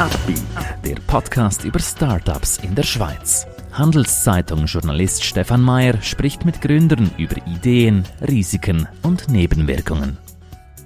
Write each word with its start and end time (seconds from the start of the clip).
Upbeat, 0.00 0.42
der 0.84 0.96
Podcast 1.06 1.62
über 1.64 1.78
Startups 1.78 2.58
in 2.58 2.74
der 2.74 2.82
Schweiz. 2.82 3.46
Handelszeitung-Journalist 3.74 5.22
Stefan 5.22 5.62
Mayer 5.62 6.02
spricht 6.02 6.44
mit 6.44 6.60
Gründern 6.60 7.12
über 7.16 7.36
Ideen, 7.46 8.02
Risiken 8.20 8.88
und 9.02 9.28
Nebenwirkungen. 9.28 10.18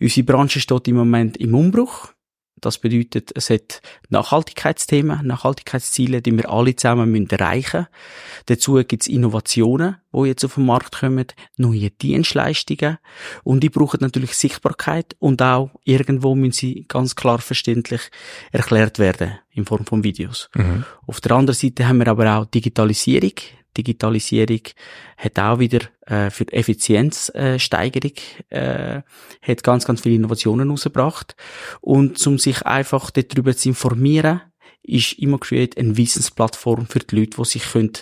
Unsere 0.00 0.24
Branche 0.24 0.60
steht 0.60 0.88
im 0.88 0.96
Moment 0.96 1.36
im 1.36 1.54
Umbruch. 1.54 2.14
Das 2.60 2.78
bedeutet, 2.78 3.32
es 3.34 3.50
hat 3.50 3.82
Nachhaltigkeitsthemen, 4.08 5.26
Nachhaltigkeitsziele, 5.26 6.22
die 6.22 6.36
wir 6.36 6.50
alle 6.50 6.74
zusammen 6.74 7.10
müssen 7.10 7.28
erreichen 7.30 7.80
müssen. 7.82 8.46
Dazu 8.46 8.74
gibt 8.76 9.02
es 9.02 9.08
Innovationen, 9.08 9.96
die 10.12 10.28
jetzt 10.28 10.44
auf 10.44 10.54
den 10.54 10.64
Markt 10.64 11.00
kommen, 11.00 11.26
neue 11.58 11.90
Dienstleistungen 11.90 12.98
und 13.44 13.60
die 13.60 13.68
brauchen 13.68 13.98
natürlich 14.00 14.34
Sichtbarkeit 14.34 15.16
und 15.18 15.42
auch 15.42 15.70
irgendwo 15.84 16.34
müssen 16.34 16.52
sie 16.52 16.84
ganz 16.88 17.14
klar 17.14 17.38
verständlich 17.38 18.00
erklärt 18.52 18.98
werden 18.98 19.38
in 19.50 19.66
Form 19.66 19.84
von 19.84 20.02
Videos. 20.02 20.48
Mhm. 20.54 20.84
Auf 21.06 21.20
der 21.20 21.32
anderen 21.32 21.56
Seite 21.56 21.86
haben 21.86 21.98
wir 21.98 22.08
aber 22.08 22.38
auch 22.38 22.46
Digitalisierung. 22.46 23.32
Digitalisierung 23.76 24.60
hat 25.16 25.38
auch 25.38 25.58
wieder 25.58 25.80
äh, 26.06 26.30
für 26.30 26.50
Effizienzsteigerung 26.52 28.12
äh, 28.50 29.02
hat 29.42 29.62
ganz, 29.62 29.84
ganz 29.84 30.00
viele 30.00 30.16
Innovationen 30.16 30.70
rausgebracht. 30.70 31.36
Und 31.80 32.24
um 32.26 32.38
sich 32.38 32.62
einfach 32.62 33.10
darüber 33.10 33.56
zu 33.56 33.70
informieren, 33.70 34.42
ist 34.82 35.14
ImmoCreate 35.14 35.80
eine 35.80 35.96
Wissensplattform 35.96 36.86
für 36.86 37.00
die 37.00 37.16
Leute, 37.16 37.36
die 37.38 37.44
sich 37.44 37.64
können, 37.64 37.92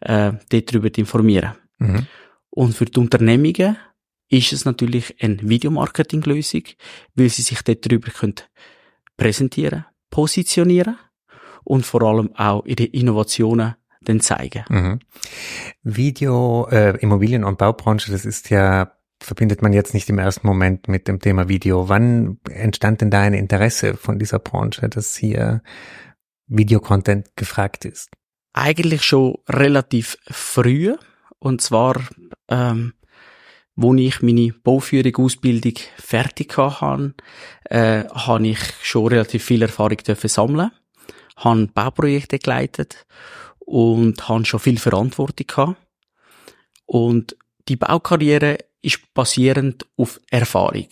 äh, 0.00 0.32
darüber 0.50 0.90
informieren 0.96 1.54
mhm. 1.78 2.06
Und 2.50 2.74
für 2.74 2.86
die 2.86 2.98
Unternehmungen 2.98 3.76
ist 4.28 4.52
es 4.52 4.64
natürlich 4.64 5.22
eine 5.22 5.38
Videomarketing-Lösung, 5.42 6.62
weil 7.14 7.28
sie 7.28 7.42
sich 7.42 7.60
darüber 7.62 8.10
können 8.10 8.36
präsentieren, 9.16 9.84
positionieren 10.10 10.96
und 11.64 11.84
vor 11.84 12.02
allem 12.02 12.34
auch 12.34 12.64
ihre 12.64 12.84
Innovationen 12.84 13.74
dann 14.08 14.20
zeigen. 14.20 14.64
Mhm. 14.68 14.98
Video, 15.82 16.66
äh, 16.70 16.96
Immobilien- 16.98 17.44
und 17.44 17.58
Baubranche, 17.58 18.10
das 18.10 18.24
ist 18.24 18.50
ja 18.50 18.96
verbindet 19.20 19.62
man 19.62 19.72
jetzt 19.72 19.94
nicht 19.94 20.08
im 20.08 20.18
ersten 20.18 20.46
Moment 20.46 20.88
mit 20.88 21.08
dem 21.08 21.20
Thema 21.20 21.48
Video. 21.48 21.88
Wann 21.88 22.38
entstand 22.48 23.00
denn 23.00 23.10
da 23.10 23.22
ein 23.22 23.34
Interesse 23.34 23.96
von 23.96 24.18
dieser 24.18 24.38
Branche, 24.38 24.88
dass 24.88 25.16
hier 25.16 25.62
Videocontent 26.46 27.36
gefragt 27.36 27.84
ist? 27.84 28.10
Eigentlich 28.52 29.02
schon 29.02 29.36
relativ 29.48 30.18
früh. 30.28 30.96
Und 31.38 31.60
zwar, 31.60 32.00
ähm, 32.48 32.94
wo 33.74 33.94
ich 33.94 34.22
meine 34.22 34.52
Bauführung 34.62 35.16
Ausbildung 35.16 35.74
fertig 35.98 36.56
hatte, 36.56 37.14
äh, 37.64 38.04
habe 38.08 38.46
ich 38.46 38.58
schon 38.82 39.08
relativ 39.08 39.44
viel 39.44 39.62
Erfahrung 39.62 39.98
dürfen 39.98 40.28
sammeln, 40.28 40.70
habe 41.36 41.66
Bauprojekte 41.66 42.38
geleitet 42.38 43.06
und 43.66 44.28
habe 44.28 44.44
schon 44.46 44.60
viel 44.60 44.78
Verantwortung 44.78 45.46
gehabt. 45.46 45.76
Und 46.86 47.36
die 47.68 47.76
Baukarriere 47.76 48.58
ist 48.80 49.12
basierend 49.12 49.84
auf 49.96 50.20
Erfahrung. 50.30 50.86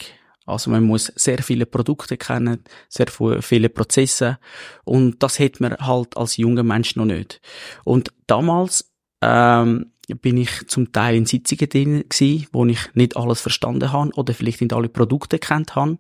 Also 0.45 0.71
man 0.71 0.83
muss 0.83 1.11
sehr 1.17 1.39
viele 1.43 1.65
Produkte 1.65 2.19
kennen, 2.19 2.65
sehr 2.91 3.07
viele 3.41 3.71
Prozesse 3.71 4.39
und 4.85 5.23
das 5.23 5.39
hat 5.39 5.61
man 5.61 5.75
halt 5.79 6.19
als 6.19 6.37
junger 6.37 6.65
Mensch 6.65 6.97
noch 6.97 7.07
nicht. 7.07 7.41
Und 7.85 8.13
damals 8.27 8.93
ähm, 9.23 9.93
bin 10.21 10.37
ich 10.37 10.69
zum 10.69 10.93
Teil 10.93 11.17
in 11.17 11.25
Sitzungen 11.25 11.69
drin 11.71 12.05
gewesen, 12.09 12.47
wo 12.53 12.67
ich 12.67 12.95
nicht 12.95 13.17
alles 13.17 13.41
verstanden 13.41 13.91
habe 13.93 14.11
oder 14.17 14.35
vielleicht 14.35 14.61
nicht 14.61 14.75
alle 14.75 14.91
Produkte 14.91 15.39
kennt 15.39 15.77
habe. 15.77 15.97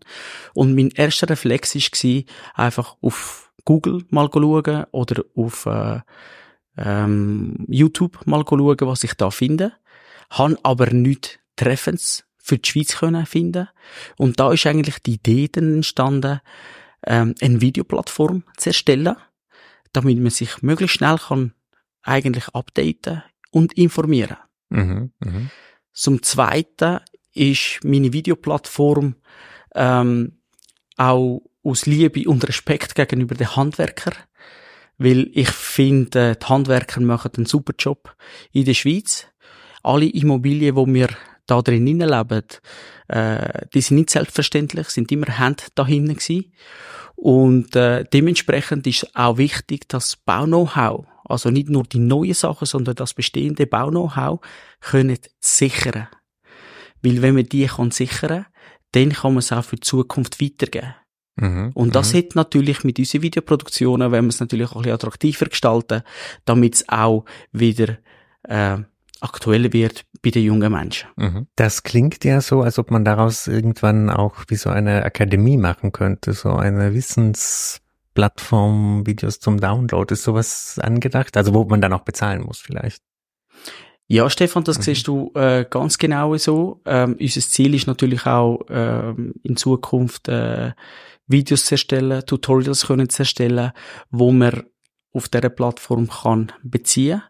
Und 0.53 0.75
mein 0.75 0.91
erster 0.91 1.31
Reflex 1.31 1.75
war, 1.75 2.23
einfach 2.55 2.97
auf 3.01 3.51
Google 3.65 4.05
mal 4.11 4.29
schauen 4.31 4.85
oder 4.91 5.25
auf 5.35 5.65
äh, 5.65 6.01
ähm, 6.77 7.65
YouTube 7.69 8.27
mal 8.27 8.45
schauen, 8.49 8.77
was 8.81 9.05
ich 9.05 9.15
da 9.15 9.31
finde. 9.31 9.73
Han 10.31 10.57
aber 10.62 10.91
nichts 10.91 11.39
Treffens 11.57 12.25
für 12.39 12.59
die 12.59 12.69
Schweiz 12.69 12.97
können 12.97 13.27
finden. 13.27 13.69
Und 14.17 14.41
da 14.41 14.53
ist 14.53 14.67
eigentlich 14.67 14.99
die 14.99 15.15
Idee 15.15 15.49
dann 15.49 15.75
entstanden, 15.75 16.41
ähm, 17.07 17.35
eine 17.41 17.61
Videoplattform 17.61 18.45
zu 18.57 18.71
erstellen, 18.71 19.17
damit 19.93 20.19
man 20.19 20.31
sich 20.31 20.62
möglichst 20.62 20.97
schnell 20.97 21.19
kann 21.19 21.55
eigentlich 22.03 22.49
updaten 22.49 23.23
und 23.51 23.73
informieren. 23.75 24.37
Mhm, 24.69 25.12
mh. 25.21 25.51
Zum 25.93 26.23
Zweiten 26.23 27.01
ist 27.33 27.81
meine 27.83 28.12
Videoplattform 28.12 29.17
ähm, 29.75 30.39
auch 30.97 31.43
aus 31.62 31.87
Liebe 31.87 32.29
und 32.29 32.47
Respekt 32.47 32.95
gegenüber 32.95 33.35
den 33.35 33.56
Handwerker 33.56 34.12
weil 34.99 35.31
ich 35.32 35.50
finde, 35.50 36.37
die 36.37 36.47
Handwerker 36.47 37.00
machen 37.00 37.32
einen 37.37 37.47
super 37.47 37.75
Job 37.78 38.15
in 38.53 38.65
der 38.65 38.75
Schweiz. 38.75 39.27
Alle 39.82 40.06
Immobilien, 40.06 40.75
die 40.75 40.94
wir 40.94 41.09
da 41.47 41.60
drin 41.60 41.87
leben, 41.87 42.43
äh, 43.09 43.67
die 43.75 43.81
sind 43.81 43.99
nicht 43.99 44.11
selbstverständlich, 44.11 44.88
sind 44.88 45.12
immer 45.12 45.38
Hand 45.38 45.69
da 45.75 45.87
hinten 45.87 46.14
gewesen. 46.14 46.52
Und 47.17 47.76
äh, 47.76 48.05
dementsprechend 48.05 48.87
ist 48.87 49.14
auch 49.14 49.38
wichtig, 49.38 49.88
dass 49.88 50.17
Bau-Know-how, 50.17 51.06
also 51.25 51.50
nicht 51.50 51.69
nur 51.69 51.85
die 51.85 51.99
neuen 51.99 52.35
Sachen, 52.35 52.67
sondern 52.67 52.97
das 52.97 53.14
bestehende 53.14 53.67
Bau-Know-how, 53.67 54.40
können 54.81 55.19
sichern. 55.40 56.08
Weil 57.02 57.23
wenn 57.23 57.35
man 57.35 57.47
die 57.47 57.67
kann 57.67 57.90
sichern, 57.90 58.47
dann 58.93 59.12
kann 59.12 59.32
man 59.32 59.38
es 59.38 59.52
auch 59.52 59.64
für 59.64 59.76
die 59.76 59.82
Zukunft 59.82 60.40
weitergeben. 60.40 60.94
Mhm, 61.37 61.71
und 61.75 61.95
das 61.95 62.13
mhm. 62.13 62.19
hat 62.19 62.35
natürlich 62.35 62.85
mit 62.85 62.99
unseren 62.99 63.23
Videoproduktionen, 63.23 64.13
wenn 64.13 64.25
wir 64.25 64.29
es 64.29 64.41
natürlich 64.41 64.69
auch 64.69 64.77
ein 64.77 64.83
bisschen 64.83 64.95
attraktiver 64.95 65.47
gestalten, 65.47 66.03
damit 66.45 66.75
es 66.75 66.89
auch 66.89 67.25
wieder 67.53 67.97
äh, 68.45 68.79
aktuell 69.21 69.73
wird 69.73 70.05
bei 70.23 70.31
den 70.31 70.45
jungen 70.45 70.73
Menschen. 70.73 71.09
Mhm. 71.17 71.47
Das 71.57 71.83
klingt 71.83 72.25
ja 72.25 72.41
so, 72.41 72.63
als 72.63 72.79
ob 72.79 72.91
man 72.91 73.05
daraus 73.05 73.49
irgendwann 73.49 74.11
auch 74.11 74.37
wie 74.49 74.57
so 74.57 74.71
eine 74.71 75.05
Akademie 75.05 75.57
machen 75.57 75.93
könnte, 75.93 76.35
so 76.35 76.51
eine 76.51 76.95
Wissensplattform, 76.95 79.07
Videos 79.07 79.41
zum 79.41 79.61
Download. 79.61 80.13
Ist 80.13 80.25
sowas 80.25 80.79
angedacht? 80.81 81.37
Also 81.37 81.55
wo 81.55 81.65
man 81.65 81.81
dann 81.81 81.93
auch 81.93 82.03
bezahlen 82.03 82.43
muss 82.43 82.61
vielleicht? 82.61 83.03
Ja, 84.07 84.29
Stefan, 84.29 84.65
das 84.65 84.79
mhm. 84.79 84.83
siehst 84.83 85.09
du 85.09 85.33
äh, 85.35 85.65
ganz 85.69 85.99
genau 85.99 86.37
so. 86.37 86.81
Ähm, 86.85 87.17
unser 87.19 87.41
Ziel 87.41 87.75
ist 87.75 87.87
natürlich 87.87 88.27
auch 88.27 88.61
ähm, 88.69 89.35
in 89.43 89.57
Zukunft 89.57 90.29
äh, 90.29 90.73
Videos 91.26 91.67
zu 91.67 91.75
erstellen, 91.75 92.25
Tutorials 92.26 92.87
können 92.87 93.09
zu 93.09 93.23
erstellen, 93.23 93.73
wo 94.11 94.32
man 94.32 94.65
auf 95.12 95.29
dieser 95.29 95.49
Plattform 95.49 96.09
kann 96.09 96.53
beziehen 96.62 97.23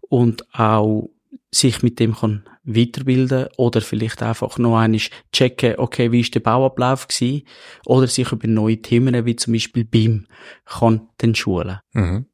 und 0.00 0.52
auch 0.54 1.08
sich 1.50 1.82
mit 1.82 1.98
dem 1.98 2.14
kann 2.14 2.44
weiterbilden 2.64 3.48
oder 3.56 3.80
vielleicht 3.80 4.22
einfach 4.22 4.58
noch 4.58 4.76
einmal 4.76 5.00
checken, 5.32 5.76
okay, 5.78 6.12
wie 6.12 6.20
ist 6.20 6.34
der 6.34 6.40
Bauablauf 6.40 7.08
gewesen 7.08 7.46
oder 7.86 8.06
sich 8.06 8.30
über 8.30 8.46
neue 8.46 8.82
Themen 8.82 9.24
wie 9.24 9.36
zum 9.36 9.54
Beispiel 9.54 9.84
BIM 9.84 10.26
kann 10.66 11.08
den 11.22 11.34
schulen. 11.34 11.78
Mhm. 11.92 12.26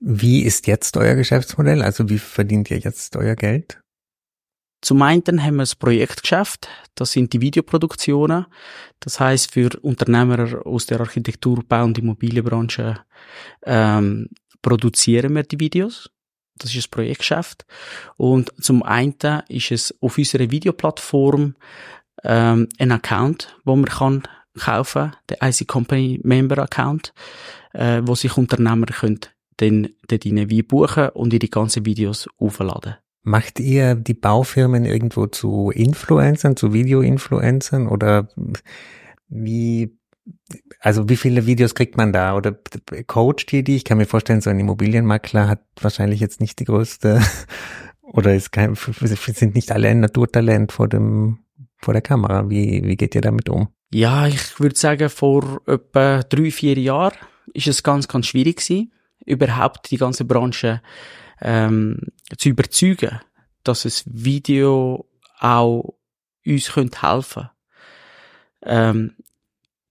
Wie 0.00 0.42
ist 0.42 0.66
jetzt 0.66 0.96
euer 0.96 1.14
Geschäftsmodell? 1.14 1.82
Also 1.82 2.08
wie 2.08 2.18
verdient 2.18 2.70
ihr 2.70 2.78
jetzt 2.78 3.16
euer 3.16 3.36
Geld? 3.36 3.80
Zum 4.82 5.00
einen 5.00 5.42
haben 5.42 5.56
wir 5.56 5.62
das 5.62 5.76
Projektgeschäft, 5.76 6.68
das 6.96 7.12
sind 7.12 7.32
die 7.32 7.40
Videoproduktionen. 7.40 8.46
Das 8.98 9.20
heißt 9.20 9.52
für 9.52 9.70
Unternehmer 9.80 10.66
aus 10.66 10.86
der 10.86 10.98
Architektur, 10.98 11.62
Bau 11.66 11.84
und 11.84 11.98
Immobilienbranche 11.98 12.98
ähm, 13.64 14.28
produzieren 14.60 15.36
wir 15.36 15.44
die 15.44 15.60
Videos. 15.60 16.10
Das 16.56 16.70
ist 16.70 16.78
das 16.78 16.88
Projektgeschäft. 16.88 17.64
Und 18.16 18.52
zum 18.60 18.82
einen 18.82 19.14
ist 19.48 19.70
es 19.70 19.94
auf 20.00 20.18
unserer 20.18 20.50
Videoplattform 20.50 21.54
ähm, 22.24 22.68
ein 22.78 22.92
Account, 22.92 23.56
wo 23.64 23.76
man 23.76 23.86
kann 23.86 24.22
kaufen, 24.58 25.14
der 25.28 25.38
IC 25.42 25.66
Company 25.68 26.20
Member 26.24 26.58
Account, 26.58 27.14
äh, 27.72 28.02
wo 28.04 28.16
sich 28.16 28.36
Unternehmer 28.36 28.86
können 28.86 29.20
dann 29.58 29.90
dort 30.08 30.24
wie 30.24 30.62
buchen 30.62 31.10
und 31.10 31.32
ihre 31.32 31.48
ganzen 31.48 31.86
Videos 31.86 32.28
aufladen. 32.38 32.96
Macht 33.22 33.60
ihr 33.60 33.94
die 33.94 34.14
Baufirmen 34.14 34.84
irgendwo 34.84 35.26
zu 35.26 35.70
Influencern, 35.70 36.56
zu 36.56 36.72
Video-Influencern 36.72 37.86
oder 37.86 38.28
wie, 39.28 39.96
also 40.80 41.08
wie 41.08 41.16
viele 41.16 41.46
Videos 41.46 41.74
kriegt 41.74 41.96
man 41.96 42.12
da 42.12 42.36
oder 42.36 42.58
coacht 43.06 43.52
ihr 43.52 43.62
die? 43.62 43.76
Ich 43.76 43.84
kann 43.84 43.98
mir 43.98 44.06
vorstellen, 44.06 44.40
so 44.40 44.50
ein 44.50 44.58
Immobilienmakler 44.58 45.48
hat 45.48 45.62
wahrscheinlich 45.80 46.20
jetzt 46.20 46.40
nicht 46.40 46.58
die 46.58 46.64
größte 46.64 47.20
oder 48.02 48.34
ist 48.34 48.50
kein, 48.50 48.74
sind 48.74 49.54
nicht 49.54 49.70
alle 49.70 49.88
ein 49.88 50.00
Naturtalent 50.00 50.72
vor 50.72 50.88
dem, 50.88 51.38
vor 51.76 51.94
der 51.94 52.02
Kamera. 52.02 52.50
Wie, 52.50 52.82
wie 52.84 52.96
geht 52.96 53.14
ihr 53.14 53.20
damit 53.20 53.48
um? 53.48 53.68
Ja, 53.94 54.26
ich 54.26 54.58
würde 54.58 54.76
sagen, 54.76 55.08
vor 55.08 55.60
etwa 55.66 56.22
drei, 56.22 56.50
vier 56.50 56.78
Jahren 56.78 57.14
ist 57.54 57.68
es 57.68 57.82
ganz, 57.82 58.08
ganz 58.08 58.26
schwierig 58.26 58.56
gewesen 58.56 58.92
überhaupt 59.24 59.90
die 59.90 59.96
ganze 59.96 60.24
Branche 60.24 60.82
ähm, 61.42 61.98
zu 62.38 62.48
überzeugen, 62.48 63.20
dass 63.64 63.84
es 63.84 64.04
Video 64.06 65.08
auch 65.38 65.94
uns 66.44 66.72
könnte 66.72 67.02
helfen 67.02 67.50
ähm, 68.62 69.14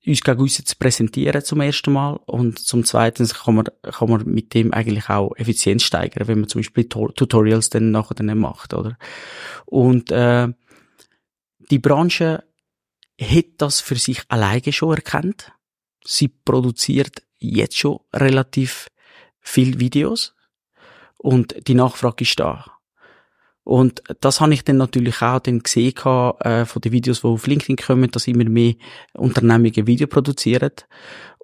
uns 0.05 0.21
gegen 0.21 0.39
uns 0.39 0.63
zu 0.63 0.75
präsentieren 0.77 1.43
zum 1.43 1.61
ersten 1.61 1.93
Mal 1.93 2.19
und 2.25 2.57
zum 2.57 2.83
zweiten 2.83 3.27
kann 3.27 3.55
man, 3.55 3.65
kann 3.83 4.09
man 4.09 4.25
mit 4.25 4.53
dem 4.53 4.73
eigentlich 4.73 5.09
auch 5.09 5.35
Effizienz 5.35 5.83
steigern, 5.83 6.27
wenn 6.27 6.39
man 6.39 6.49
zum 6.49 6.59
Beispiel 6.59 6.89
Tutorials 6.89 7.69
dann 7.69 7.91
nachher 7.91 8.15
dann 8.15 8.37
macht, 8.37 8.73
oder? 8.73 8.97
Und 9.65 10.11
äh, 10.11 10.47
die 11.69 11.79
Branche 11.79 12.43
hat 13.21 13.45
das 13.57 13.79
für 13.79 13.95
sich 13.95 14.23
alleine 14.29 14.73
schon 14.73 14.95
erkannt. 14.95 15.51
Sie 16.03 16.29
produziert 16.29 17.21
jetzt 17.37 17.77
schon 17.77 17.99
relativ 18.11 18.87
viel 19.39 19.79
Videos 19.79 20.33
und 21.21 21.67
die 21.67 21.75
Nachfrage 21.75 22.23
ist 22.23 22.39
da. 22.39 22.65
Und 23.63 24.01
das 24.21 24.41
habe 24.41 24.55
ich 24.55 24.63
dann 24.63 24.77
natürlich 24.77 25.21
auch 25.21 25.39
dann 25.39 25.59
gesehen 25.59 25.93
äh, 26.39 26.65
von 26.65 26.81
den 26.81 26.91
Videos, 26.91 27.21
die 27.21 27.27
auf 27.27 27.45
LinkedIn 27.45 27.77
kommen, 27.77 28.09
dass 28.09 28.27
immer 28.27 28.43
mehr 28.45 28.73
Unternehmungen 29.13 29.85
Video 29.85 30.07
produzieren. 30.07 30.71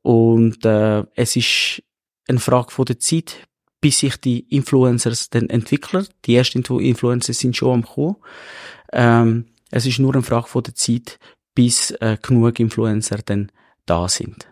Und 0.01 0.65
äh, 0.65 1.03
es 1.13 1.35
ist 1.35 1.83
eine 2.27 2.39
Frage 2.39 2.71
von 2.71 2.85
der 2.85 2.99
Zeit, 2.99 3.47
bis 3.79 3.99
sich 3.99 4.17
die 4.17 4.39
Influencers 4.49 5.29
dann 5.29 5.49
entwickeln. 5.49 6.07
Die 6.25 6.35
ersten 6.35 6.63
Influencer 6.63 7.33
sind 7.33 7.55
schon 7.55 7.73
am 7.73 7.83
kommen. 7.83 8.15
Ähm, 8.91 9.45
es 9.69 9.85
ist 9.85 9.99
nur 9.99 10.15
eine 10.15 10.23
Frage 10.23 10.47
von 10.47 10.63
der 10.63 10.73
Zeit, 10.73 11.19
bis 11.53 11.91
äh, 11.91 12.17
genug 12.19 12.59
Influencer 12.59 13.19
dann 13.23 13.51
da 13.85 14.09
sind. 14.09 14.47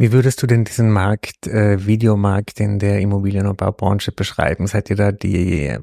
Wie 0.00 0.12
würdest 0.12 0.40
du 0.40 0.46
denn 0.46 0.62
diesen 0.62 0.92
Markt, 0.92 1.48
äh, 1.48 1.84
Videomarkt 1.84 2.60
in 2.60 2.78
der 2.78 3.00
Immobilien- 3.00 3.48
und 3.48 3.56
Baubranche 3.56 4.12
beschreiben? 4.12 4.68
Seid 4.68 4.90
ihr 4.90 4.96
da 4.96 5.10
die 5.10 5.76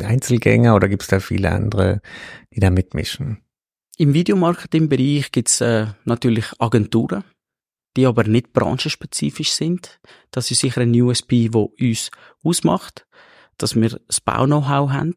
Einzelgänger 0.00 0.76
oder 0.76 0.88
gibt 0.88 1.02
es 1.02 1.08
da 1.08 1.18
viele 1.18 1.50
andere, 1.50 2.00
die 2.54 2.60
da 2.60 2.70
mitmischen? 2.70 3.42
Im 3.98 4.14
Videomarketing-Bereich 4.14 5.32
gibt 5.32 5.48
es 5.48 5.60
äh, 5.60 5.86
natürlich 6.04 6.46
Agenturen, 6.60 7.24
die 7.96 8.06
aber 8.06 8.22
nicht 8.22 8.52
branchenspezifisch 8.52 9.50
sind. 9.50 9.98
Das 10.30 10.52
ist 10.52 10.60
sicher 10.60 10.82
ein 10.82 10.94
USP, 10.94 11.48
wo 11.52 11.74
uns 11.80 12.12
ausmacht, 12.44 13.04
dass 13.58 13.74
wir 13.74 13.98
das 14.06 14.20
Bau-Know-how 14.20 14.90
haben, 14.90 15.16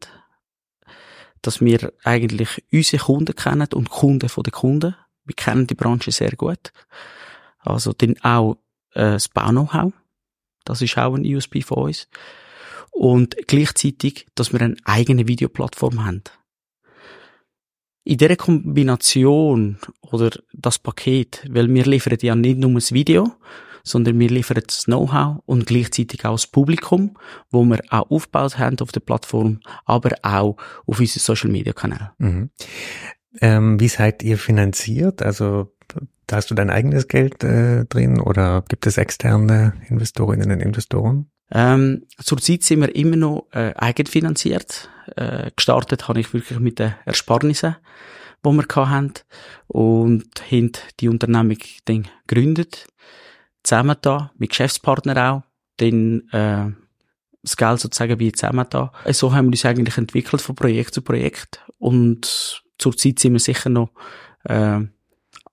dass 1.40 1.60
wir 1.60 1.92
eigentlich 2.02 2.64
unsere 2.72 3.04
Kunden 3.04 3.36
kennen 3.36 3.68
und 3.74 3.90
Kunden 3.90 4.28
von 4.28 4.42
den 4.42 4.52
Kunden. 4.52 4.96
Wir 5.24 5.36
kennen 5.36 5.68
die 5.68 5.76
Branche 5.76 6.10
sehr 6.10 6.32
gut. 6.32 6.72
Also 7.60 7.92
dann 7.92 8.16
auch 8.22 8.56
äh, 8.94 9.12
das 9.12 9.28
Bau-Know-how. 9.28 9.92
Das 10.64 10.82
ist 10.82 10.96
auch 10.98 11.14
ein 11.14 11.24
USB 11.24 11.62
von 11.62 11.84
uns. 11.84 12.08
Und 12.90 13.36
gleichzeitig, 13.46 14.26
dass 14.34 14.52
wir 14.52 14.60
eine 14.60 14.76
eigene 14.84 15.28
Videoplattform 15.28 16.04
haben. 16.04 16.22
In 18.04 18.16
dieser 18.16 18.36
Kombination 18.36 19.78
oder 20.00 20.30
das 20.52 20.78
Paket, 20.78 21.46
weil 21.50 21.72
wir 21.72 21.84
liefern 21.84 22.18
ja 22.22 22.34
nicht 22.34 22.58
nur 22.58 22.72
das 22.74 22.92
Video, 22.92 23.32
sondern 23.84 24.18
wir 24.18 24.28
liefern 24.28 24.62
das 24.66 24.84
Know-how 24.84 25.42
und 25.46 25.66
gleichzeitig 25.66 26.24
auch 26.24 26.34
das 26.34 26.46
Publikum, 26.46 27.16
wo 27.50 27.64
wir 27.64 27.80
auch 27.90 28.10
aufgebaut 28.10 28.58
haben 28.58 28.78
auf 28.80 28.92
der 28.92 29.00
Plattform, 29.00 29.60
aber 29.84 30.10
auch 30.22 30.56
auf 30.86 31.00
unseren 31.00 31.20
Social 31.20 31.50
Media 31.50 31.72
Kanal. 31.72 32.12
Mhm. 32.18 32.50
Ähm, 33.40 33.78
wie 33.78 33.88
seid 33.88 34.22
ihr 34.22 34.38
finanziert? 34.38 35.22
Also 35.22 35.72
da 36.26 36.36
hast 36.36 36.50
du 36.50 36.54
dein 36.54 36.70
eigenes 36.70 37.08
Geld 37.08 37.42
äh, 37.44 37.84
drin 37.86 38.20
oder 38.20 38.64
gibt 38.68 38.86
es 38.86 38.98
externe 38.98 39.74
Investorinnen 39.88 40.50
und 40.50 40.60
Investoren? 40.60 41.30
Ähm, 41.52 42.06
zurzeit 42.22 42.62
sind 42.62 42.80
wir 42.80 42.94
immer 42.94 43.16
noch 43.16 43.48
äh, 43.52 43.74
eigenfinanziert. 43.76 44.88
Äh, 45.16 45.50
gestartet 45.56 46.08
habe 46.08 46.20
ich 46.20 46.32
wirklich 46.32 46.60
mit 46.60 46.78
den 46.78 46.94
Ersparnissen, 47.04 47.76
die 48.44 48.50
wir 48.50 48.90
hatten 48.90 49.12
und 49.66 50.50
haben 50.50 50.72
die 51.00 51.08
Unternehmung 51.08 51.58
dann 51.84 52.08
gegründet. 52.26 52.86
Zusammen 53.62 53.96
da, 54.00 54.30
mit 54.38 54.50
Geschäftspartnern 54.50 55.18
auch. 55.18 55.42
Dann 55.78 56.28
äh, 56.30 56.70
das 57.42 57.56
Geld 57.56 57.80
sozusagen 57.80 58.18
wie 58.18 58.32
zusammen 58.32 58.66
da. 58.70 58.92
So 59.10 59.34
haben 59.34 59.46
wir 59.46 59.52
uns 59.52 59.64
eigentlich 59.64 59.98
entwickelt 59.98 60.42
von 60.42 60.54
Projekt 60.54 60.94
zu 60.94 61.02
Projekt 61.02 61.60
und 61.78 62.62
zurzeit 62.78 63.18
sind 63.18 63.32
wir 63.32 63.40
sicher 63.40 63.70
noch 63.70 63.90
äh, 64.44 64.80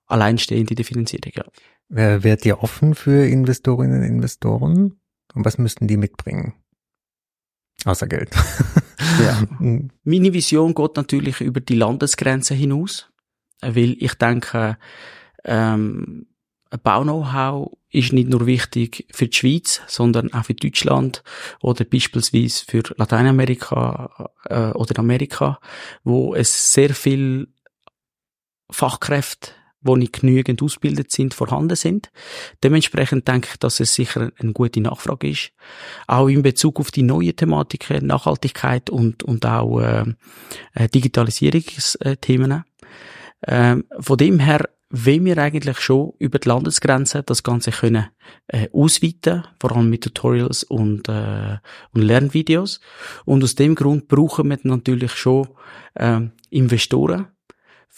alleinstehend 0.08 0.70
in 0.70 0.76
der 0.76 0.84
Finanzierung, 0.84 1.32
ja. 1.34 1.44
Wer 1.88 2.22
Wärt 2.22 2.44
ihr 2.44 2.62
offen 2.62 2.94
für 2.94 3.26
Investorinnen 3.26 4.00
und 4.00 4.06
Investoren? 4.06 5.00
Und 5.34 5.44
was 5.44 5.58
müssten 5.58 5.86
die 5.88 5.96
mitbringen? 5.96 6.54
Außer 7.84 8.06
Geld. 8.06 8.30
ja. 9.22 9.42
Meine 9.58 10.32
Vision 10.32 10.74
geht 10.74 10.96
natürlich 10.96 11.40
über 11.40 11.60
die 11.60 11.76
Landesgrenze 11.76 12.54
hinaus, 12.54 13.10
weil 13.60 13.96
ich 14.00 14.14
denke, 14.14 14.76
ähm, 15.44 16.26
Bau-Know-how 16.82 17.70
ist 17.90 18.12
nicht 18.12 18.28
nur 18.28 18.46
wichtig 18.46 19.06
für 19.10 19.28
die 19.28 19.36
Schweiz, 19.36 19.80
sondern 19.86 20.32
auch 20.34 20.44
für 20.44 20.54
Deutschland 20.54 21.22
oder 21.62 21.84
beispielsweise 21.84 22.64
für 22.66 22.82
Lateinamerika 22.96 24.30
äh, 24.44 24.70
oder 24.72 24.98
Amerika, 24.98 25.58
wo 26.04 26.34
es 26.34 26.74
sehr 26.74 26.94
viel 26.94 27.48
Fachkräfte 28.70 29.52
wo 29.80 29.96
nicht 29.96 30.20
genügend 30.20 30.62
ausgebildet 30.62 31.12
sind, 31.12 31.34
vorhanden 31.34 31.76
sind. 31.76 32.10
Dementsprechend 32.62 33.28
denke 33.28 33.48
ich, 33.52 33.58
dass 33.58 33.80
es 33.80 33.94
sicher 33.94 34.30
eine 34.38 34.52
gute 34.52 34.80
Nachfrage 34.80 35.30
ist. 35.30 35.52
Auch 36.06 36.28
in 36.28 36.42
Bezug 36.42 36.80
auf 36.80 36.90
die 36.90 37.02
neuen 37.02 37.36
Thematiken, 37.36 38.06
Nachhaltigkeit 38.06 38.90
und, 38.90 39.22
und 39.22 39.46
auch 39.46 39.80
äh, 39.80 40.04
äh 40.74 40.88
Digitalisierungsthemen. 40.88 42.64
Äh, 43.40 43.76
von 44.00 44.16
dem 44.16 44.40
her 44.40 44.68
wenn 44.90 45.24
wir 45.24 45.36
eigentlich 45.38 45.78
schon 45.80 46.12
über 46.18 46.38
die 46.38 46.48
Landesgrenzen 46.48 47.22
das 47.26 47.42
Ganze 47.42 47.70
können 47.72 48.06
äh, 48.46 48.68
ausweiten, 48.72 49.44
vor 49.60 49.76
allem 49.76 49.90
mit 49.90 50.04
Tutorials 50.04 50.64
und, 50.64 51.08
äh, 51.08 51.58
und 51.92 52.02
Lernvideos. 52.02 52.80
Und 53.24 53.44
aus 53.44 53.54
dem 53.54 53.74
Grund 53.74 54.08
brauchen 54.08 54.48
wir 54.48 54.58
natürlich 54.62 55.12
schon 55.12 55.48
äh, 55.94 56.20
Investoren, 56.50 57.28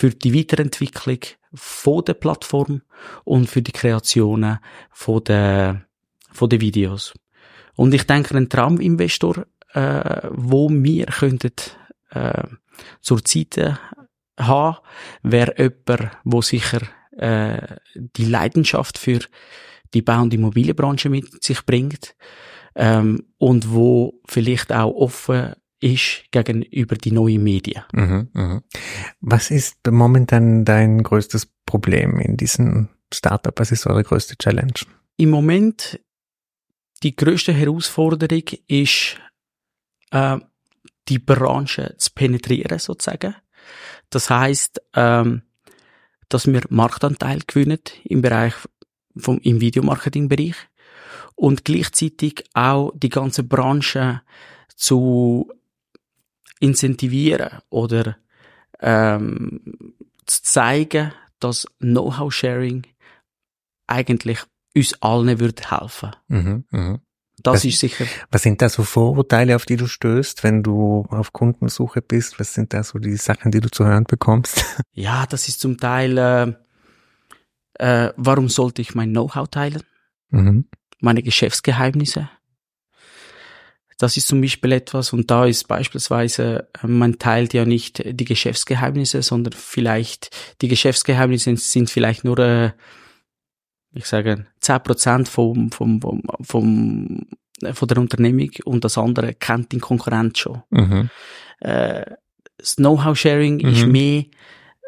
für 0.01 0.09
die 0.09 0.35
Weiterentwicklung 0.35 1.19
von 1.53 2.03
der 2.07 2.15
Plattform 2.15 2.81
und 3.25 3.51
für 3.51 3.61
die 3.61 3.73
Kreationen 3.73 4.59
von 4.91 5.23
der, 5.25 5.85
von 6.33 6.49
den 6.49 6.63
Videos. 6.63 7.13
Und 7.77 7.93
ich 7.93 8.07
denke, 8.07 8.35
ein 8.35 8.49
Trauminvestor, 8.49 9.45
äh, 9.75 10.23
wo 10.31 10.71
wir 10.71 11.05
könnten 11.05 11.53
äh, 12.13 12.45
zur 13.03 13.21
Seite 13.27 13.79
haben, 14.39 14.79
wäre 15.23 15.55
jemand, 15.59 16.17
wo 16.25 16.41
sicher 16.41 16.81
äh, 17.19 17.77
die 17.95 18.25
Leidenschaft 18.25 18.97
für 18.97 19.19
die 19.93 20.01
Bau- 20.01 20.23
und 20.23 20.33
Immobilienbranche 20.33 21.11
mit 21.11 21.45
sich 21.45 21.67
bringt 21.67 22.17
ähm, 22.75 23.27
und 23.37 23.71
wo 23.71 24.19
vielleicht 24.27 24.73
auch 24.73 24.95
offen 24.95 25.57
ist 25.81 26.25
gegenüber 26.31 26.97
die 26.97 27.13
neuen 27.13 27.43
Medien. 27.43 27.83
Mhm, 27.93 28.29
mhm. 28.33 28.63
Was 29.21 29.51
ist 29.51 29.79
momentan 29.91 30.65
dein 30.65 31.03
größtes 31.03 31.47
Problem 31.67 32.19
in 32.21 32.37
diesem 32.37 32.89
Startup? 33.13 33.59
Was 33.59 33.73
ist 33.73 33.87
eure 33.87 34.03
größte 34.03 34.37
Challenge? 34.37 34.75
Im 35.17 35.31
Moment 35.31 36.01
die 37.03 37.17
größte 37.17 37.53
Herausforderung 37.53 38.45
ist, 38.67 39.17
äh, 40.11 40.39
die 41.09 41.19
Branche 41.19 41.95
zu 41.97 42.11
penetrieren 42.15 42.79
sozusagen. 42.79 43.35
Das 44.11 44.29
heißt, 44.29 44.81
ähm, 44.95 45.43
dass 46.29 46.47
wir 46.47 46.63
Marktanteil 46.69 47.41
gewinnen 47.47 47.81
im 48.05 48.23
Bereich 48.23 48.55
vom 49.17 49.39
im 49.39 49.61
Videomarketing-Bereich 49.61 50.55
und 51.35 51.65
gleichzeitig 51.65 52.45
auch 52.55 52.93
die 52.95 53.09
ganze 53.09 53.43
Branche 53.45 54.23
zu 54.77 55.51
incentivieren 56.61 57.59
oder 57.69 58.17
ähm, 58.81 59.61
zu 60.27 60.43
zeigen, 60.43 61.13
dass 61.41 61.67
Know-how-Sharing 61.81 62.87
eigentlich 63.87 64.39
uns 64.77 64.95
allen 65.03 65.41
würde 65.41 65.63
helfen. 65.69 66.11
Mhm, 66.29 66.65
mhm. 66.71 67.01
Das 67.43 67.55
Was- 67.57 67.65
ist 67.65 67.81
sicher. 67.81 68.05
Was 68.31 68.43
sind 68.43 68.61
da 68.63 68.69
so 68.69 68.83
Vorurteile, 68.83 69.57
auf 69.57 69.65
die 69.65 69.77
du 69.77 69.87
stößt, 69.87 70.45
wenn 70.45 70.63
du 70.63 71.07
auf 71.09 71.33
Kundensuche 71.33 72.03
bist? 72.03 72.39
Was 72.39 72.53
sind 72.55 72.73
da 72.75 72.83
so 72.85 72.99
die 72.99 73.17
Sachen, 73.17 73.51
die 73.51 73.61
du 73.61 73.71
zu 73.71 73.85
hören 73.85 74.05
bekommst? 74.05 74.65
Ja, 74.93 75.25
das 75.27 75.49
ist 75.49 75.61
zum 75.61 75.79
Teil. 75.79 76.19
Äh, 76.19 76.53
äh, 78.07 78.13
warum 78.17 78.49
sollte 78.51 78.83
ich 78.83 78.95
mein 78.95 79.11
Know-how 79.11 79.49
teilen? 79.49 79.83
Mhm. 80.29 80.69
Meine 81.01 81.23
Geschäftsgeheimnisse. 81.23 82.29
Das 84.01 84.17
ist 84.17 84.29
zum 84.29 84.41
Beispiel 84.41 84.73
etwas, 84.73 85.13
und 85.13 85.31
da 85.31 85.45
ist 85.45 85.69
beispielsweise, 85.69 86.69
äh, 86.83 86.87
man 86.87 87.19
teilt 87.19 87.53
ja 87.53 87.67
nicht 87.67 88.03
die 88.03 88.25
Geschäftsgeheimnisse, 88.25 89.21
sondern 89.21 89.53
vielleicht, 89.53 90.31
die 90.63 90.69
Geschäftsgeheimnisse 90.69 91.55
sind 91.59 91.91
vielleicht 91.91 92.25
nur, 92.25 92.39
äh, 92.39 92.71
ich 93.93 94.07
sage, 94.07 94.47
10% 94.63 95.29
vom, 95.29 95.71
vom, 95.71 96.01
vom, 96.01 96.23
vom, 96.41 97.27
äh, 97.61 97.75
von 97.75 97.89
der 97.89 97.99
Unternehmung 97.99 98.51
und 98.65 98.85
das 98.85 98.97
andere 98.97 99.35
kennt 99.35 99.73
den 99.73 99.83
Konkurrent 99.83 100.39
schon. 100.39 100.63
Mhm. 100.71 101.11
äh, 101.61 102.07
das 102.57 102.77
Know-how-Sharing 102.77 103.57
Mhm. 103.59 103.69
ist 103.69 103.87
mehr 103.87 104.25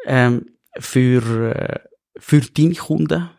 ähm, 0.07 0.45
für, 0.79 1.81
für 2.17 2.41
deine 2.41 2.73
Kunden. 2.75 3.29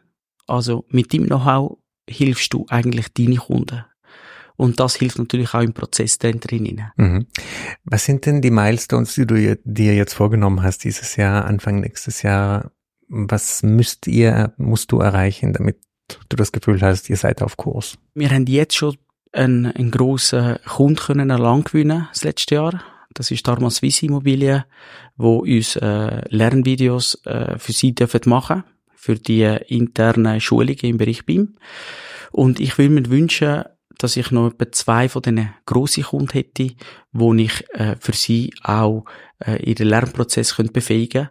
Also 0.47 0.85
mit 0.89 1.13
dem 1.13 1.27
Know-how 1.27 1.79
hilfst 2.09 2.53
du 2.53 2.65
eigentlich 2.69 3.09
deine 3.13 3.37
Kunden. 3.37 3.85
Und 4.57 4.79
das 4.79 4.97
hilft 4.97 5.19
natürlich 5.19 5.53
auch 5.55 5.63
im 5.63 5.73
Prozess 5.73 6.19
da 6.19 6.31
drinnen. 6.31 6.91
Mhm. 6.97 7.27
Was 7.85 8.05
sind 8.05 8.27
denn 8.27 8.41
die 8.41 8.51
Milestones, 8.51 9.15
die 9.15 9.27
du 9.27 9.57
dir 9.65 9.95
jetzt 9.95 10.15
vorgenommen 10.15 10.63
hast 10.63 10.85
dieses 10.85 11.17
Jahr, 11.17 11.45
Anfang 11.45 11.81
nächstes 11.81 12.23
Jahr? 12.23 12.71
Was 13.09 13.63
müsst 13.63 14.07
ihr, 14.07 14.55
musst 14.57 14.93
du 14.93 15.01
erreichen, 15.01 15.53
damit 15.53 15.79
du 16.29 16.37
das 16.37 16.53
Gefühl 16.53 16.81
hast, 16.83 17.11
ihr 17.11 17.17
seid 17.17 17.43
auf 17.43 17.57
Kurs? 17.57 17.99
Wir 18.15 18.31
haben 18.31 18.47
jetzt 18.47 18.77
schon 18.77 18.97
einen, 19.33 19.67
einen 19.67 19.91
grossen 19.91 20.59
Kunden 20.67 20.97
können 20.97 21.31
erlangen 21.31 21.65
gewinnen, 21.65 22.09
das 22.13 22.25
letzte 22.25 22.55
Jahr. 22.55 22.83
Das 23.13 23.31
ist 23.31 23.47
Dharma 23.47 23.71
Swiss 23.71 24.03
Immobilien, 24.03 24.65
wo 25.17 25.39
uns 25.39 25.77
äh, 25.77 26.23
Lernvideos 26.29 27.21
äh, 27.25 27.59
für 27.59 27.73
sie 27.73 27.95
dürfen 27.95 28.23
machen 28.27 28.65
für 29.05 29.17
die 29.17 29.43
internen 29.69 30.41
Schulungen 30.41 30.79
im 30.81 30.97
Bereich 30.97 31.27
BIM. 31.27 31.57
Und 32.33 32.59
ich 32.59 32.79
würde 32.79 32.95
mir 32.95 33.11
wünschen, 33.11 33.65
dass 33.99 34.17
ich 34.17 34.31
noch 34.31 34.53
etwa 34.53 34.73
zwei 34.73 35.09
von 35.09 35.23
diesen 35.23 35.51
grossen 35.67 36.05
Kunden 36.05 36.33
hätte, 36.33 36.75
wo 37.13 37.35
ich 37.35 37.65
äh, 37.75 37.97
für 37.99 38.13
sie 38.13 38.53
auch 38.63 39.05
äh, 39.45 39.63
ihren 39.63 39.89
Lernprozess 39.89 40.57
könnte 40.57 40.73
befähigen 40.73 41.29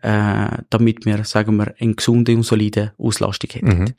äh, 0.00 0.48
damit 0.70 1.04
wir, 1.04 1.24
sagen 1.24 1.56
wir, 1.56 1.74
eine 1.78 1.94
gesunde 1.94 2.34
und 2.34 2.44
solide 2.44 2.92
Auslastung 2.98 3.50
hätten. 3.50 3.78
Mhm. 3.78 3.94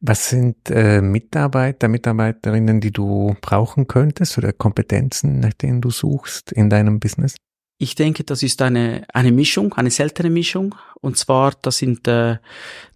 Was 0.00 0.30
sind 0.30 0.56
äh, 0.70 1.00
Mitarbeiter, 1.00 1.88
Mitarbeiterinnen, 1.88 2.80
die 2.80 2.90
du 2.90 3.36
brauchen 3.40 3.86
könntest 3.86 4.36
oder 4.38 4.52
Kompetenzen, 4.52 5.40
nach 5.40 5.54
denen 5.54 5.80
du 5.80 5.90
suchst 5.90 6.52
in 6.52 6.68
deinem 6.68 6.98
Business? 6.98 7.36
Ich 7.78 7.94
denke, 7.94 8.24
das 8.24 8.42
ist 8.42 8.62
eine, 8.62 9.06
eine 9.12 9.32
Mischung, 9.32 9.74
eine 9.74 9.90
seltene 9.90 10.30
Mischung. 10.30 10.74
Und 11.00 11.16
zwar, 11.16 11.52
das 11.62 11.78
sind, 11.78 12.08
äh, 12.08 12.38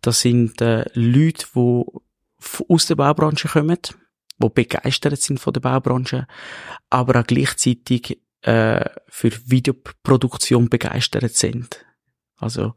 das 0.00 0.20
sind 0.20 0.60
äh, 0.60 0.84
Leute, 0.94 1.46
die 1.54 1.84
aus 2.68 2.86
der 2.86 2.96
Baubranche 2.96 3.48
kommen, 3.48 3.78
die 4.42 4.48
begeistert 4.48 5.20
sind 5.20 5.40
von 5.40 5.52
der 5.52 5.60
Baubranche, 5.60 6.26
aber 6.88 7.20
auch 7.20 7.26
gleichzeitig 7.26 8.20
äh, 8.42 8.84
für 9.08 9.32
Videoproduktion 9.46 10.68
begeistert 10.68 11.34
sind. 11.34 11.84
Also, 12.40 12.72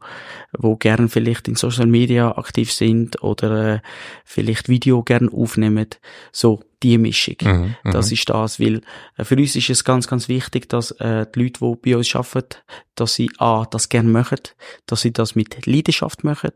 wo 0.52 0.76
gern 0.76 1.08
vielleicht 1.08 1.48
in 1.48 1.54
Social 1.54 1.86
Media 1.86 2.36
aktiv 2.36 2.70
sind 2.70 3.22
oder 3.22 3.76
äh, 3.76 3.80
vielleicht 4.24 4.68
Video 4.68 5.02
gern 5.02 5.30
aufnehmen. 5.30 5.88
So, 6.32 6.62
die 6.82 6.98
Mischung. 6.98 7.36
Mhm, 7.42 7.76
Das 7.82 8.08
mhm. 8.08 8.12
ist 8.12 8.28
das, 8.28 8.60
weil 8.60 8.82
äh, 9.16 9.24
für 9.24 9.36
uns 9.36 9.56
ist 9.56 9.70
es 9.70 9.82
ganz, 9.84 10.06
ganz 10.06 10.28
wichtig, 10.28 10.68
dass 10.68 10.90
äh, 10.92 11.26
die 11.34 11.44
Leute, 11.44 11.60
die 11.60 11.90
bei 11.90 11.96
uns 11.96 12.14
arbeiten, 12.14 12.58
dass 12.94 13.14
sie 13.14 13.30
A, 13.38 13.64
das 13.64 13.88
gerne 13.88 14.10
machen, 14.10 14.40
dass 14.84 15.00
sie 15.00 15.14
das 15.14 15.34
mit 15.34 15.64
Leidenschaft 15.64 16.24
machen 16.24 16.52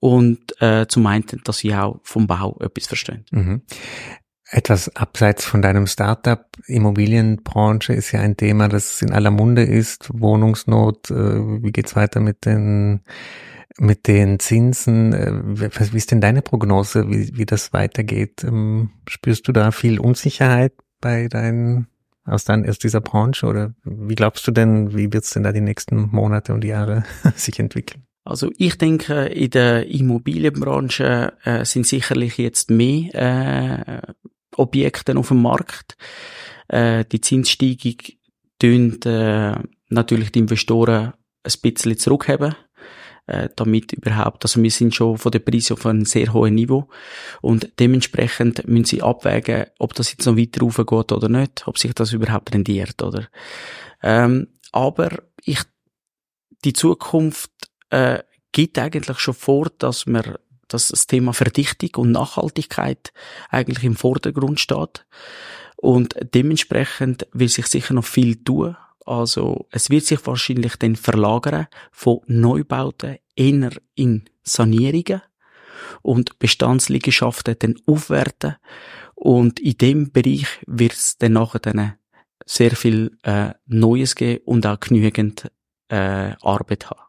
und 0.00 0.60
äh, 0.60 0.86
zum 0.88 1.06
einen, 1.06 1.24
dass 1.44 1.58
sie 1.58 1.74
auch 1.74 2.00
vom 2.02 2.26
Bau 2.26 2.58
etwas 2.60 2.86
verstehen. 2.86 3.24
Mhm. 3.30 3.62
Etwas 4.48 4.94
abseits 4.94 5.44
von 5.44 5.60
deinem 5.60 5.88
Startup, 5.88 6.46
Immobilienbranche 6.66 7.92
ist 7.92 8.12
ja 8.12 8.20
ein 8.20 8.36
Thema, 8.36 8.68
das 8.68 9.02
in 9.02 9.12
aller 9.12 9.32
Munde 9.32 9.64
ist. 9.64 10.08
Wohnungsnot, 10.12 11.10
äh, 11.10 11.62
wie 11.62 11.72
geht's 11.72 11.96
weiter 11.96 12.20
mit 12.20 12.46
den 12.46 13.02
mit 13.78 14.06
den 14.06 14.38
Zinsen? 14.38 15.12
Äh, 15.12 15.32
Wie 15.34 15.96
ist 15.96 16.10
denn 16.10 16.20
deine 16.20 16.42
Prognose, 16.42 17.08
wie, 17.10 17.36
wie 17.36 17.44
das 17.44 17.72
weitergeht? 17.72 18.44
Ähm, 18.44 18.90
Spürst 19.08 19.48
du 19.48 19.52
da 19.52 19.70
viel 19.70 19.98
Unsicherheit 20.00 20.72
bei 21.00 21.28
deinen 21.28 21.88
aus, 22.24 22.44
dein, 22.44 22.68
aus 22.68 22.78
dieser 22.78 23.00
Branche 23.00 23.46
oder 23.46 23.74
wie 23.84 24.14
glaubst 24.14 24.46
du 24.46 24.50
denn, 24.50 24.96
wie 24.96 25.12
wird's 25.12 25.30
denn 25.30 25.44
da 25.44 25.52
die 25.52 25.60
nächsten 25.60 26.08
Monate 26.10 26.54
und 26.54 26.64
Jahre 26.64 27.04
sich 27.36 27.58
entwickeln? 27.58 28.04
Also 28.26 28.50
ich 28.58 28.76
denke, 28.76 29.26
in 29.26 29.50
der 29.50 29.86
Immobilienbranche 29.86 31.32
äh, 31.44 31.64
sind 31.64 31.86
sicherlich 31.86 32.38
jetzt 32.38 32.70
mehr 32.70 33.14
äh, 33.14 34.12
Objekte 34.56 35.16
auf 35.16 35.28
dem 35.28 35.42
Markt. 35.42 35.96
Äh, 36.66 37.04
die 37.04 37.20
Zinssteigung 37.20 37.98
tönt 38.58 39.06
äh, 39.06 39.54
natürlich 39.90 40.32
die 40.32 40.40
Investoren 40.40 41.12
ein 41.44 41.52
bisschen 41.62 41.98
zurückheben, 41.98 42.56
äh, 43.28 43.48
damit 43.54 43.92
überhaupt, 43.92 44.44
also 44.44 44.60
wir 44.60 44.72
sind 44.72 44.92
schon 44.92 45.18
von 45.18 45.30
der 45.30 45.38
Preise 45.38 45.74
auf 45.74 45.86
einem 45.86 46.04
sehr 46.04 46.32
hohen 46.32 46.56
Niveau 46.56 46.88
und 47.42 47.70
dementsprechend 47.78 48.66
müssen 48.66 48.86
sie 48.86 49.02
abwägen, 49.02 49.66
ob 49.78 49.94
das 49.94 50.10
jetzt 50.10 50.26
noch 50.26 50.36
weiter 50.36 50.62
raufgeht 50.62 51.12
oder 51.12 51.28
nicht, 51.28 51.68
ob 51.68 51.78
sich 51.78 51.94
das 51.94 52.12
überhaupt 52.12 52.52
rendiert, 52.52 53.00
oder? 53.04 53.28
Ähm, 54.02 54.48
aber 54.72 55.10
ich, 55.44 55.60
die 56.64 56.72
Zukunft 56.72 57.52
äh, 57.90 58.22
gibt 58.52 58.78
eigentlich 58.78 59.18
schon 59.18 59.34
vor, 59.34 59.70
dass 59.78 60.06
wir 60.06 60.38
dass 60.68 60.88
das 60.88 61.06
Thema 61.06 61.32
Verdichtung 61.32 61.90
und 61.96 62.12
Nachhaltigkeit 62.12 63.12
eigentlich 63.50 63.84
im 63.84 63.96
Vordergrund 63.96 64.60
steht. 64.60 65.06
Und 65.76 66.16
dementsprechend 66.34 67.28
will 67.32 67.48
sich 67.48 67.66
sicher 67.66 67.94
noch 67.94 68.04
viel 68.04 68.42
tun. 68.42 68.76
Also 69.04 69.66
es 69.70 69.90
wird 69.90 70.04
sich 70.04 70.26
wahrscheinlich 70.26 70.76
dann 70.76 70.96
verlagern 70.96 71.68
von 71.92 72.20
Neubauten 72.26 73.18
eher 73.36 73.70
in 73.94 74.24
Sanierungen 74.42 75.22
und 76.02 76.38
Bestandsliegenschaften 76.38 77.56
dann 77.58 77.76
aufwerten. 77.86 78.56
Und 79.14 79.60
in 79.60 79.78
dem 79.78 80.12
Bereich 80.12 80.48
wird 80.66 80.92
es 80.92 81.18
dann 81.18 81.34
nachher 81.34 81.60
dann 81.60 81.94
sehr 82.44 82.72
viel 82.74 83.16
äh, 83.22 83.52
Neues 83.66 84.14
geben 84.14 84.42
und 84.44 84.66
auch 84.66 84.80
genügend 84.80 85.50
äh, 85.88 86.32
Arbeit 86.42 86.90
haben. 86.90 87.05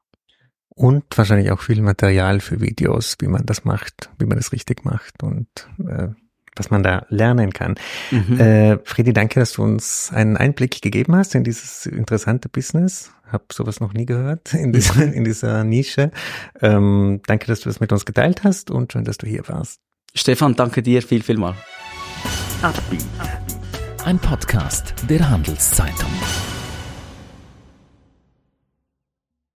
Und 0.78 1.06
wahrscheinlich 1.16 1.50
auch 1.50 1.60
viel 1.60 1.82
Material 1.82 2.40
für 2.40 2.62
Videos, 2.62 3.16
wie 3.20 3.28
man 3.28 3.48
das 3.48 3.66
macht, 3.66 4.12
wie 4.20 4.26
man 4.26 4.38
das 4.38 4.52
richtig 4.52 4.86
macht 4.86 5.24
und 5.24 5.48
äh, 5.80 6.10
was 6.56 6.70
man 6.70 6.84
da 6.84 7.08
lernen 7.10 7.52
kann. 7.52 7.76
Mhm. 8.12 8.40
Äh, 8.40 8.78
Fredi, 8.84 9.12
danke, 9.12 9.40
dass 9.40 9.54
du 9.54 9.64
uns 9.64 10.12
einen 10.14 10.38
Einblick 10.38 10.80
gegeben 10.84 11.16
hast 11.16 11.34
in 11.34 11.44
dieses 11.44 11.88
interessante 11.88 12.48
Business. 12.48 13.12
Hab 13.32 13.54
sowas 13.54 13.80
noch 13.80 13.94
nie 13.94 14.06
gehört 14.06 14.54
in 14.54 14.72
dieser, 14.72 15.02
in 15.02 15.24
dieser 15.24 15.64
Nische. 15.64 16.12
Ähm, 16.62 17.22
danke, 17.26 17.48
dass 17.48 17.62
du 17.62 17.70
das 17.70 17.80
mit 17.80 17.92
uns 17.92 18.06
geteilt 18.06 18.44
hast 18.44 18.70
und 18.70 18.94
schön, 18.94 19.04
dass 19.04 19.18
du 19.18 19.26
hier 19.26 19.48
warst. 19.48 19.80
Stefan, 20.14 20.56
danke 20.56 20.84
dir 20.84 21.02
viel, 21.02 21.24
viel 21.24 21.38
mal. 21.38 21.56
Ein 24.06 24.20
Podcast 24.20 24.94
der 25.10 25.28
Handelszeitung. 25.28 26.12